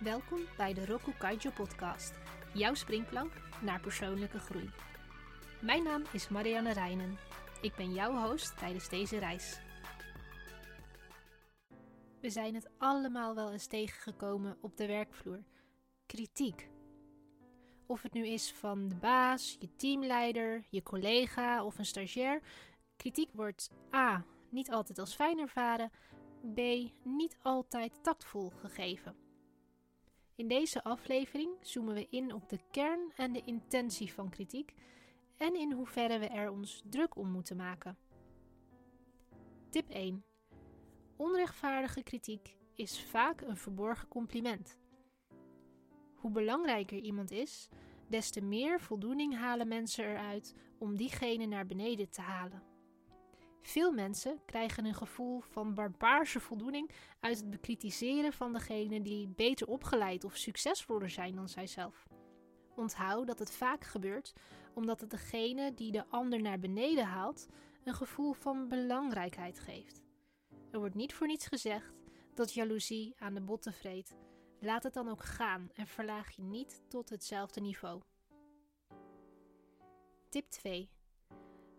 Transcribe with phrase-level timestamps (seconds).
[0.00, 2.12] Welkom bij de Roku Kaijo podcast,
[2.54, 4.70] jouw springplank naar persoonlijke groei.
[5.60, 7.18] Mijn naam is Marianne Reinen.
[7.60, 9.60] Ik ben jouw host tijdens deze reis.
[12.20, 15.44] We zijn het allemaal wel eens tegengekomen op de werkvloer.
[16.06, 16.70] Kritiek.
[17.86, 22.42] Of het nu is van de baas, je teamleider, je collega of een stagiair,
[22.96, 24.24] kritiek wordt A.
[24.50, 25.90] niet altijd als fijn ervaren,
[26.54, 26.58] B.
[27.04, 29.29] niet altijd tactvol gegeven.
[30.40, 34.74] In deze aflevering zoomen we in op de kern en de intentie van kritiek
[35.36, 37.98] en in hoeverre we er ons druk om moeten maken.
[39.68, 40.24] Tip 1.
[41.16, 44.78] Onrechtvaardige kritiek is vaak een verborgen compliment.
[46.14, 47.68] Hoe belangrijker iemand is,
[48.08, 52.69] des te meer voldoening halen mensen eruit om diegene naar beneden te halen.
[53.62, 56.90] Veel mensen krijgen een gevoel van barbaarse voldoening
[57.20, 62.06] uit het bekritiseren van degene die beter opgeleid of succesvoller zijn dan zijzelf.
[62.76, 64.32] Onthoud dat het vaak gebeurt
[64.74, 67.48] omdat het degene die de ander naar beneden haalt
[67.84, 70.02] een gevoel van belangrijkheid geeft.
[70.70, 71.92] Er wordt niet voor niets gezegd
[72.34, 74.16] dat jaloezie aan de botten vreet.
[74.60, 78.00] Laat het dan ook gaan en verlaag je niet tot hetzelfde niveau.
[80.28, 80.90] Tip 2.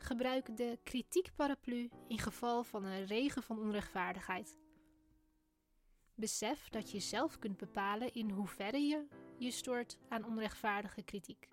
[0.04, 4.58] Gebruik de kritiekparaplu in geval van een regen van onrechtvaardigheid.
[6.16, 9.08] Besef dat je zelf kunt bepalen in hoeverre je
[9.38, 11.48] je stoort aan onrechtvaardige kritiek.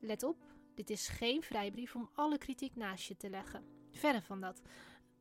[0.00, 0.36] Let op,
[0.74, 3.64] dit is geen vrijbrief om alle kritiek naast je te leggen.
[3.90, 4.62] Verre van dat.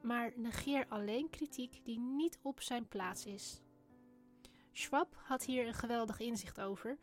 [0.01, 3.61] Maar negeer alleen kritiek die niet op zijn plaats is.
[4.71, 6.97] Schwab had hier een geweldig inzicht over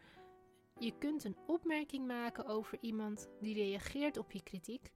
[0.79, 4.93] je kunt een opmerking maken over iemand die reageert op je kritiek,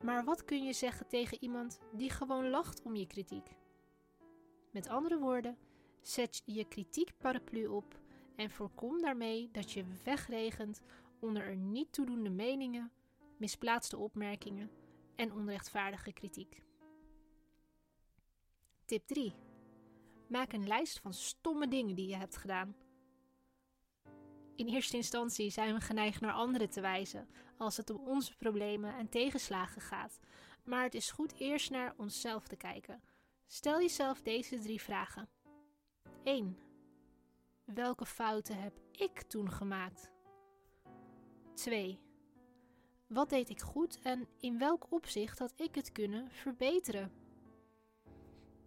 [0.00, 3.56] maar wat kun je zeggen tegen iemand die gewoon lacht om je kritiek?
[4.70, 5.58] Met andere woorden,
[6.00, 7.98] zet je kritiekparaplu op
[8.36, 10.82] en voorkom daarmee dat je wegregent
[11.18, 12.92] onder er niet toedoende meningen,
[13.36, 14.70] misplaatste opmerkingen
[15.16, 16.62] en onrechtvaardige kritiek.
[18.84, 19.32] Tip 3.
[20.28, 22.76] Maak een lijst van stomme dingen die je hebt gedaan.
[24.56, 28.94] In eerste instantie zijn we geneigd naar anderen te wijzen als het om onze problemen
[28.94, 30.20] en tegenslagen gaat.
[30.64, 33.02] Maar het is goed eerst naar onszelf te kijken.
[33.46, 35.28] Stel jezelf deze drie vragen.
[36.22, 36.58] 1.
[37.64, 40.10] Welke fouten heb ik toen gemaakt?
[41.54, 42.00] 2.
[43.06, 47.12] Wat deed ik goed en in welk opzicht had ik het kunnen verbeteren?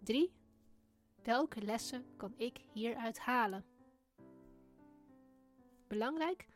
[0.03, 0.33] 3.
[1.23, 3.65] Welke lessen kan ik hieruit halen?
[5.93, 6.47] Belangrijk,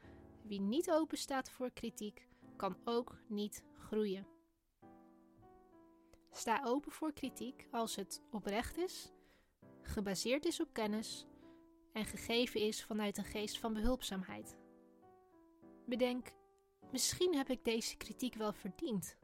[0.41, 4.27] wie niet open staat voor kritiek, kan ook niet groeien.
[6.31, 9.11] Sta open voor kritiek als het oprecht is,
[9.81, 11.27] gebaseerd is op kennis
[11.93, 14.57] en gegeven is vanuit een geest van behulpzaamheid.
[15.85, 16.33] Bedenk,
[16.91, 19.17] misschien heb ik deze kritiek wel verdiend.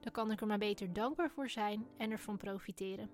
[0.00, 3.10] Dan kan ik er maar beter dankbaar voor zijn en ervan profiteren.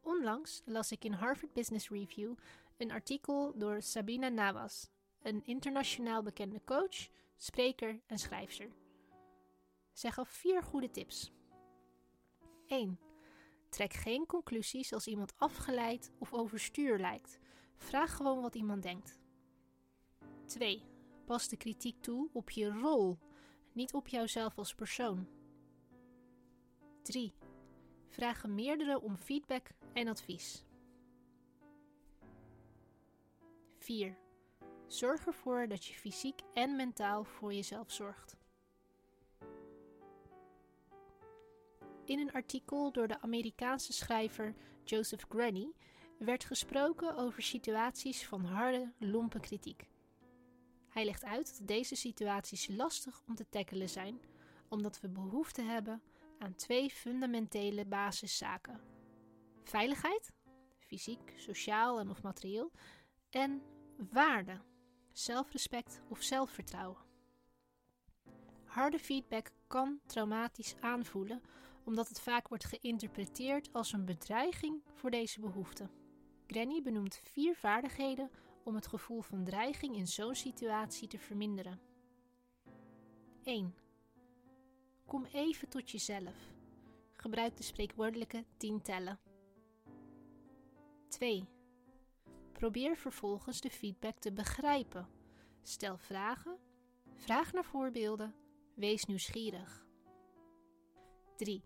[0.00, 2.34] Onlangs las ik in Harvard Business Review
[2.76, 4.86] een artikel door Sabina Nawaz,
[5.22, 8.70] een internationaal bekende coach, spreker en schrijfster.
[9.92, 11.32] Zij gaf vier goede tips.
[12.66, 12.98] 1.
[13.68, 17.38] Trek geen conclusies als iemand afgeleid of overstuur lijkt.
[17.76, 19.20] Vraag gewoon wat iemand denkt.
[20.44, 20.82] 2.
[21.24, 23.18] Pas de kritiek toe op je rol,
[23.72, 25.28] niet op jouzelf als persoon.
[27.02, 27.34] 3.
[28.08, 30.65] Vraag meerdere om feedback en advies.
[33.86, 34.18] 4.
[34.86, 38.36] Zorg ervoor dat je fysiek en mentaal voor jezelf zorgt.
[42.04, 44.54] In een artikel door de Amerikaanse schrijver
[44.84, 45.72] Joseph Granny
[46.18, 49.88] werd gesproken over situaties van harde, lompe kritiek.
[50.88, 54.20] Hij legt uit dat deze situaties lastig om te tackelen zijn,
[54.68, 56.02] omdat we behoefte hebben
[56.38, 58.80] aan twee fundamentele basiszaken:
[59.64, 60.32] veiligheid,
[60.78, 62.70] fysiek, sociaal en of materieel,
[63.30, 63.62] en
[64.12, 64.60] waarde,
[65.12, 67.04] zelfrespect of zelfvertrouwen.
[68.64, 71.42] Harde feedback kan traumatisch aanvoelen
[71.86, 75.90] omdat het vaak wordt geïnterpreteerd als een bedreiging voor deze behoeften.
[76.46, 78.30] Granny benoemt vier vaardigheden
[78.64, 81.80] om het gevoel van dreiging in zo'n situatie te verminderen.
[83.42, 83.74] 1.
[85.06, 86.54] Kom even tot jezelf.
[87.12, 89.18] Gebruik de spreekwoordelijke 10 tellen.
[91.08, 91.48] 2.
[92.58, 95.08] Probeer vervolgens de feedback te begrijpen.
[95.62, 96.58] Stel vragen,
[97.14, 98.34] vraag naar voorbeelden,
[98.74, 99.86] wees nieuwsgierig.
[101.36, 101.64] 3.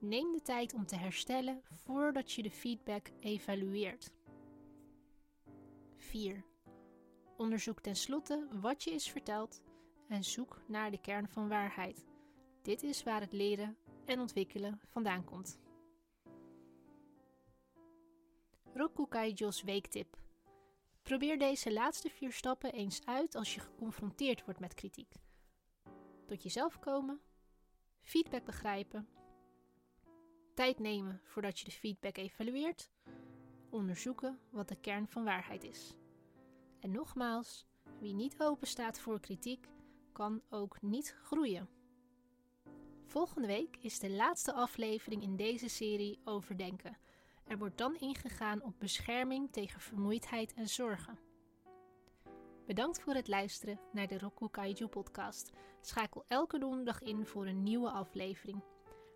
[0.00, 4.12] Neem de tijd om te herstellen voordat je de feedback evalueert.
[5.96, 6.44] 4.
[7.36, 9.62] Onderzoek tenslotte wat je is verteld
[10.08, 12.06] en zoek naar de kern van waarheid.
[12.62, 15.58] Dit is waar het leren en ontwikkelen vandaan komt.
[18.76, 20.16] Roku Kaijo's weektip.
[21.02, 25.12] Probeer deze laatste vier stappen eens uit als je geconfronteerd wordt met kritiek.
[26.26, 27.20] Tot jezelf komen,
[28.02, 29.08] feedback begrijpen,
[30.54, 32.90] tijd nemen voordat je de feedback evalueert,
[33.70, 35.94] onderzoeken wat de kern van waarheid is.
[36.80, 37.66] En nogmaals,
[38.00, 39.68] wie niet open staat voor kritiek,
[40.12, 41.68] kan ook niet groeien.
[43.04, 46.98] Volgende week is de laatste aflevering in deze serie over denken.
[47.46, 51.18] Er wordt dan ingegaan op bescherming tegen vermoeidheid en zorgen.
[52.66, 55.52] Bedankt voor het luisteren naar de Roku Kaiju podcast.
[55.80, 58.62] Schakel elke donderdag in voor een nieuwe aflevering.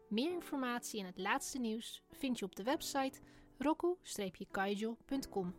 [0.08, 3.20] Meer informatie en het laatste nieuws vind je op de website
[3.58, 5.54] roku-kaiju.com.